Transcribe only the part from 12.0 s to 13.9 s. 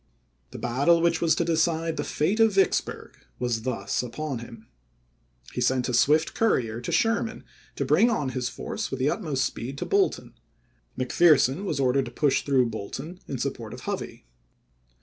to push through Bolton in support of